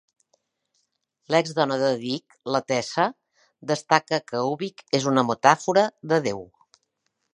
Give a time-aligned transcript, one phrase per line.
[1.33, 3.05] L'exdona de Dick, la Tessa,
[3.73, 5.85] destaca que "Ubik" és una metàfora
[6.15, 6.43] de Déu.